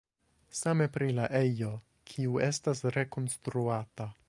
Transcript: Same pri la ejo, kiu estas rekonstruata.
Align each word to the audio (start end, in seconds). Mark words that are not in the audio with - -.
Same 0.59 0.87
pri 0.95 1.09
la 1.17 1.27
ejo, 1.41 1.69
kiu 2.13 2.41
estas 2.47 2.83
rekonstruata. 2.99 4.13